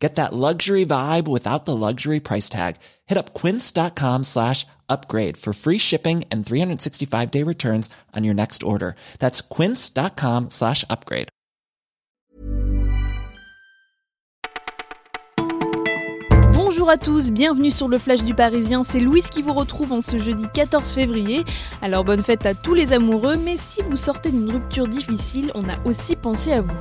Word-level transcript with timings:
Get 0.00 0.14
that 0.14 0.32
luxury 0.32 0.86
vibe 0.86 1.28
without 1.28 1.66
the 1.66 1.76
luxury 1.76 2.20
price 2.20 2.48
tag. 2.48 2.76
Hit 3.06 3.18
up 3.18 3.34
quince.com 3.34 4.24
slash 4.24 4.66
upgrade 4.88 5.36
for 5.36 5.52
free 5.52 5.78
shipping 5.78 6.24
and 6.32 6.44
365 6.44 7.30
day 7.30 7.42
returns 7.42 7.90
on 8.16 8.24
your 8.24 8.34
next 8.34 8.62
order. 8.62 8.94
That's 9.18 9.42
quince.com 9.42 10.48
slash 10.48 10.84
upgrade. 10.88 11.28
Bonjour 16.54 16.88
à 16.88 16.96
tous, 16.96 17.30
bienvenue 17.30 17.70
sur 17.70 17.88
le 17.88 17.98
Flash 17.98 18.22
du 18.22 18.32
Parisien, 18.32 18.84
c'est 18.84 19.00
Louise 19.00 19.28
qui 19.28 19.42
vous 19.42 19.52
retrouve 19.52 19.92
en 19.92 20.00
ce 20.00 20.18
jeudi 20.18 20.46
14 20.54 20.90
février. 20.90 21.44
Alors 21.82 22.04
bonne 22.04 22.22
fête 22.22 22.46
à 22.46 22.54
tous 22.54 22.74
les 22.74 22.92
amoureux, 22.92 23.36
mais 23.36 23.56
si 23.56 23.82
vous 23.82 23.96
sortez 23.96 24.30
d'une 24.30 24.50
rupture 24.50 24.88
difficile, 24.88 25.50
on 25.54 25.68
a 25.68 25.76
aussi 25.84 26.16
pensé 26.16 26.52
à 26.52 26.62
vous. 26.62 26.78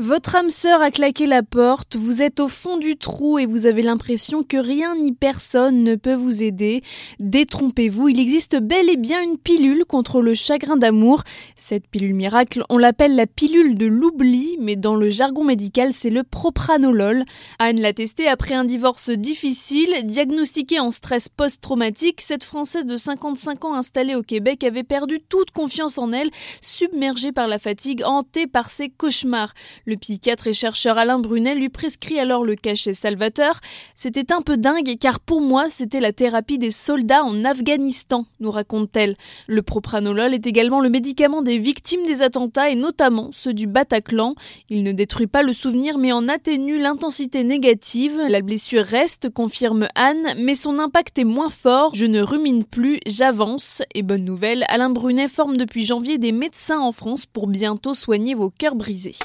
Votre 0.00 0.36
âme 0.36 0.48
sœur 0.48 0.80
a 0.80 0.92
claqué 0.92 1.26
la 1.26 1.42
porte, 1.42 1.96
vous 1.96 2.22
êtes 2.22 2.38
au 2.38 2.46
fond 2.46 2.76
du 2.76 2.96
trou 2.96 3.40
et 3.40 3.46
vous 3.46 3.66
avez 3.66 3.82
l'impression 3.82 4.44
que 4.44 4.56
rien 4.56 4.94
ni 4.94 5.10
personne 5.10 5.82
ne 5.82 5.96
peut 5.96 6.14
vous 6.14 6.44
aider. 6.44 6.84
Détrompez-vous, 7.18 8.08
il 8.08 8.20
existe 8.20 8.60
bel 8.60 8.88
et 8.88 8.96
bien 8.96 9.20
une 9.20 9.38
pilule 9.38 9.84
contre 9.84 10.22
le 10.22 10.34
chagrin 10.34 10.76
d'amour. 10.76 11.24
Cette 11.56 11.88
pilule 11.88 12.14
miracle, 12.14 12.62
on 12.68 12.78
l'appelle 12.78 13.16
la 13.16 13.26
pilule 13.26 13.74
de 13.74 13.86
l'oubli, 13.86 14.56
mais 14.60 14.76
dans 14.76 14.94
le 14.94 15.10
jargon 15.10 15.42
médical, 15.42 15.92
c'est 15.92 16.10
le 16.10 16.22
propranolol. 16.22 17.24
Anne 17.58 17.80
l'a 17.80 17.92
testé 17.92 18.28
après 18.28 18.54
un 18.54 18.64
divorce 18.64 19.10
difficile, 19.10 19.92
diagnostiquée 20.04 20.78
en 20.78 20.92
stress 20.92 21.28
post-traumatique. 21.28 22.20
Cette 22.20 22.44
Française 22.44 22.86
de 22.86 22.94
55 22.94 23.64
ans 23.64 23.74
installée 23.74 24.14
au 24.14 24.22
Québec 24.22 24.62
avait 24.62 24.84
perdu 24.84 25.18
toute 25.28 25.50
confiance 25.50 25.98
en 25.98 26.12
elle, 26.12 26.30
submergée 26.60 27.32
par 27.32 27.48
la 27.48 27.58
fatigue, 27.58 28.04
hantée 28.04 28.46
par 28.46 28.70
ses 28.70 28.90
cauchemars. 28.90 29.54
Le 29.88 29.96
psychiatre 29.96 30.48
et 30.48 30.52
chercheur 30.52 30.98
Alain 30.98 31.18
Brunet 31.18 31.54
lui 31.54 31.70
prescrit 31.70 32.18
alors 32.18 32.44
le 32.44 32.56
cachet 32.56 32.92
salvateur. 32.92 33.58
C'était 33.94 34.34
un 34.34 34.42
peu 34.42 34.58
dingue 34.58 34.98
car 35.00 35.18
pour 35.18 35.40
moi 35.40 35.70
c'était 35.70 36.00
la 36.00 36.12
thérapie 36.12 36.58
des 36.58 36.70
soldats 36.70 37.24
en 37.24 37.42
Afghanistan, 37.42 38.26
nous 38.38 38.50
raconte-t-elle. 38.50 39.16
Le 39.46 39.62
propranolol 39.62 40.34
est 40.34 40.46
également 40.46 40.82
le 40.82 40.90
médicament 40.90 41.40
des 41.40 41.56
victimes 41.56 42.04
des 42.04 42.20
attentats 42.20 42.68
et 42.68 42.74
notamment 42.74 43.30
ceux 43.32 43.54
du 43.54 43.66
Bataclan. 43.66 44.34
Il 44.68 44.82
ne 44.82 44.92
détruit 44.92 45.26
pas 45.26 45.42
le 45.42 45.54
souvenir 45.54 45.96
mais 45.96 46.12
en 46.12 46.28
atténue 46.28 46.78
l'intensité 46.78 47.42
négative. 47.42 48.20
La 48.28 48.42
blessure 48.42 48.84
reste, 48.84 49.30
confirme 49.30 49.88
Anne, 49.94 50.34
mais 50.36 50.54
son 50.54 50.80
impact 50.80 51.18
est 51.18 51.24
moins 51.24 51.48
fort. 51.48 51.94
Je 51.94 52.04
ne 52.04 52.20
rumine 52.20 52.64
plus, 52.64 53.00
j'avance. 53.06 53.80
Et 53.94 54.02
bonne 54.02 54.26
nouvelle, 54.26 54.66
Alain 54.68 54.90
Brunet 54.90 55.28
forme 55.28 55.56
depuis 55.56 55.84
janvier 55.84 56.18
des 56.18 56.32
médecins 56.32 56.80
en 56.80 56.92
France 56.92 57.24
pour 57.24 57.46
bientôt 57.46 57.94
soigner 57.94 58.34
vos 58.34 58.50
cœurs 58.50 58.76
brisés. 58.76 59.16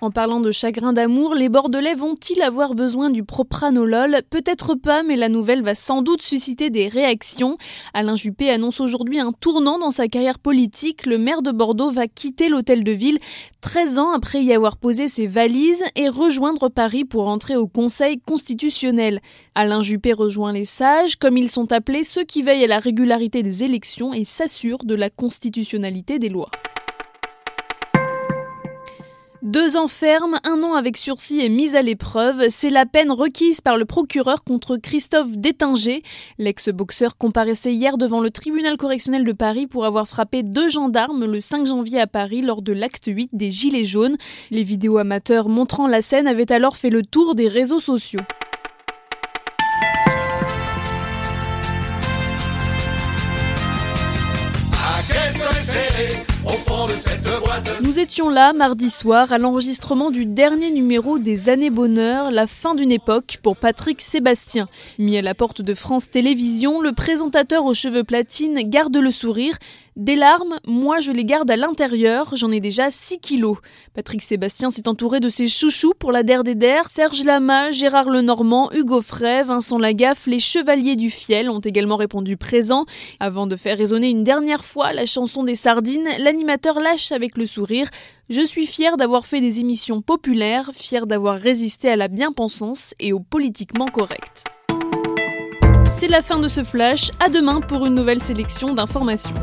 En 0.00 0.12
parlant 0.12 0.38
de 0.38 0.52
chagrin 0.52 0.92
d'amour, 0.92 1.34
les 1.34 1.48
Bordelais 1.48 1.94
vont-ils 1.94 2.40
avoir 2.40 2.76
besoin 2.76 3.10
du 3.10 3.24
propranolol? 3.24 4.20
Peut-être 4.30 4.76
pas, 4.76 5.02
mais 5.02 5.16
la 5.16 5.28
nouvelle 5.28 5.64
va 5.64 5.74
sans 5.74 6.02
doute 6.02 6.22
susciter 6.22 6.70
des 6.70 6.86
réactions. 6.86 7.58
Alain 7.94 8.14
Juppé 8.14 8.48
annonce 8.48 8.80
aujourd'hui 8.80 9.18
un 9.18 9.32
tournant 9.32 9.76
dans 9.76 9.90
sa 9.90 10.06
carrière 10.06 10.38
politique. 10.38 11.04
Le 11.04 11.18
maire 11.18 11.42
de 11.42 11.50
Bordeaux 11.50 11.90
va 11.90 12.06
quitter 12.06 12.48
l'hôtel 12.48 12.84
de 12.84 12.92
ville 12.92 13.18
13 13.60 13.98
ans 13.98 14.12
après 14.12 14.44
y 14.44 14.52
avoir 14.52 14.76
posé 14.76 15.08
ses 15.08 15.26
valises 15.26 15.82
et 15.96 16.08
rejoindre 16.08 16.68
Paris 16.68 17.04
pour 17.04 17.26
entrer 17.26 17.56
au 17.56 17.66
Conseil 17.66 18.20
constitutionnel. 18.20 19.20
Alain 19.56 19.82
Juppé 19.82 20.12
rejoint 20.12 20.52
les 20.52 20.64
sages, 20.64 21.16
comme 21.16 21.36
ils 21.36 21.50
sont 21.50 21.72
appelés 21.72 22.04
ceux 22.04 22.24
qui 22.24 22.42
veillent 22.42 22.64
à 22.64 22.68
la 22.68 22.78
régularité 22.78 23.42
des 23.42 23.64
élections 23.64 24.14
et 24.14 24.24
s'assurent 24.24 24.84
de 24.84 24.94
la 24.94 25.10
constitutionnalité 25.10 26.20
des 26.20 26.28
lois. 26.28 26.50
Deux 29.42 29.76
ans 29.76 29.86
ferme, 29.86 30.40
un 30.42 30.64
an 30.64 30.74
avec 30.74 30.96
sursis 30.96 31.38
et 31.38 31.48
mise 31.48 31.76
à 31.76 31.82
l'épreuve, 31.82 32.48
c'est 32.48 32.70
la 32.70 32.86
peine 32.86 33.12
requise 33.12 33.60
par 33.60 33.76
le 33.76 33.84
procureur 33.84 34.42
contre 34.42 34.76
Christophe 34.76 35.30
Détinger. 35.30 36.02
L'ex-boxeur 36.38 37.16
comparaissait 37.16 37.72
hier 37.72 37.98
devant 37.98 38.20
le 38.20 38.30
tribunal 38.30 38.76
correctionnel 38.76 39.22
de 39.22 39.32
Paris 39.32 39.68
pour 39.68 39.84
avoir 39.84 40.08
frappé 40.08 40.42
deux 40.42 40.68
gendarmes 40.68 41.24
le 41.24 41.40
5 41.40 41.66
janvier 41.66 42.00
à 42.00 42.08
Paris 42.08 42.42
lors 42.42 42.62
de 42.62 42.72
l'acte 42.72 43.06
8 43.06 43.30
des 43.32 43.52
Gilets 43.52 43.84
jaunes. 43.84 44.16
Les 44.50 44.64
vidéos 44.64 44.98
amateurs 44.98 45.48
montrant 45.48 45.86
la 45.86 46.02
scène 46.02 46.26
avaient 46.26 46.50
alors 46.50 46.76
fait 46.76 46.90
le 46.90 47.04
tour 47.04 47.36
des 47.36 47.46
réseaux 47.46 47.80
sociaux. 47.80 48.20
Nous 57.82 57.98
étions 57.98 58.28
là 58.28 58.52
mardi 58.52 58.90
soir 58.90 59.32
à 59.32 59.38
l'enregistrement 59.38 60.10
du 60.10 60.26
dernier 60.26 60.70
numéro 60.70 61.18
des 61.18 61.48
Années 61.48 61.70
Bonheur, 61.70 62.30
la 62.30 62.46
fin 62.46 62.74
d'une 62.74 62.92
époque 62.92 63.38
pour 63.42 63.56
Patrick 63.56 64.00
Sébastien. 64.00 64.68
Mis 64.98 65.16
à 65.16 65.22
la 65.22 65.34
porte 65.34 65.62
de 65.62 65.74
France 65.74 66.10
Télévisions, 66.10 66.80
le 66.80 66.92
présentateur 66.92 67.64
aux 67.64 67.74
cheveux 67.74 68.04
platines 68.04 68.68
garde 68.68 68.96
le 68.96 69.10
sourire. 69.10 69.58
Des 69.96 70.14
larmes, 70.14 70.58
moi 70.64 71.00
je 71.00 71.10
les 71.10 71.24
garde 71.24 71.50
à 71.50 71.56
l'intérieur, 71.56 72.30
j'en 72.36 72.52
ai 72.52 72.60
déjà 72.60 72.88
6 72.88 73.18
kilos. 73.18 73.56
Patrick 73.94 74.22
Sébastien 74.22 74.70
s'est 74.70 74.88
entouré 74.88 75.18
de 75.18 75.28
ses 75.28 75.48
chouchous 75.48 75.92
pour 75.98 76.12
la 76.12 76.22
der 76.22 76.44
des 76.44 76.54
der, 76.54 76.88
Serge 76.88 77.24
Lama, 77.24 77.72
Gérard 77.72 78.08
Lenormand, 78.08 78.70
Hugo 78.70 79.02
Frey, 79.02 79.42
Vincent 79.42 79.76
Lagaffe, 79.76 80.28
les 80.28 80.38
Chevaliers 80.38 80.94
du 80.94 81.10
Fiel 81.10 81.50
ont 81.50 81.58
également 81.58 81.96
répondu 81.96 82.36
présent. 82.36 82.86
Avant 83.18 83.48
de 83.48 83.56
faire 83.56 83.76
résonner 83.76 84.08
une 84.08 84.22
dernière 84.22 84.64
fois 84.64 84.92
la 84.92 85.04
chanson 85.04 85.42
des 85.42 85.56
sardines, 85.56 86.08
l'animateur 86.20 86.67
lâche 86.74 87.12
avec 87.12 87.36
le 87.36 87.46
sourire 87.46 87.88
Je 88.28 88.42
suis 88.44 88.66
fier 88.66 88.96
d'avoir 88.96 89.26
fait 89.26 89.40
des 89.40 89.60
émissions 89.60 90.02
populaires, 90.02 90.70
fier 90.74 91.06
d'avoir 91.06 91.38
résisté 91.38 91.90
à 91.90 91.96
la 91.96 92.08
bien-pensance 92.08 92.94
et 93.00 93.12
au 93.12 93.20
politiquement 93.20 93.86
correct. 93.86 94.44
C'est 95.96 96.08
la 96.08 96.22
fin 96.22 96.38
de 96.38 96.48
ce 96.48 96.62
flash, 96.62 97.10
à 97.18 97.28
demain 97.28 97.60
pour 97.60 97.86
une 97.86 97.94
nouvelle 97.94 98.22
sélection 98.22 98.74
d'informations. 98.74 99.34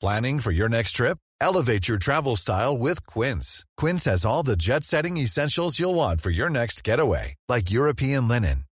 Planning 0.00 0.40
for 0.40 0.52
your 0.52 0.68
next 0.68 0.92
trip? 0.92 1.18
Elevate 1.40 1.88
your 1.88 1.98
travel 1.98 2.36
style 2.36 2.76
with 2.78 3.04
Quince. 3.06 3.64
Quince 3.76 4.04
has 4.04 4.24
all 4.24 4.42
the 4.42 4.56
jet 4.56 4.84
setting 4.84 5.16
essentials 5.16 5.78
you'll 5.78 5.94
want 5.94 6.20
for 6.20 6.30
your 6.30 6.48
next 6.48 6.84
getaway, 6.84 7.34
like 7.48 7.70
European 7.70 8.28
linen, 8.28 8.65